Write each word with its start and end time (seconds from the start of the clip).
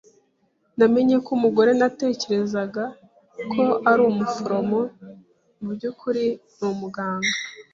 Namenye 0.77 1.15
ko 1.25 1.29
umugore 1.37 1.71
natekerezaga 1.79 2.83
ko 3.53 3.63
ari 3.89 4.01
umuforomo, 4.11 4.79
mubyukuri, 5.63 6.25
ni 6.57 6.65
umuganga. 6.73 7.29